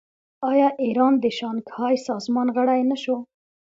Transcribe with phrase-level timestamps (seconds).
[0.51, 3.15] آیا ایران د شانګهای سازمان غړی نه شو؟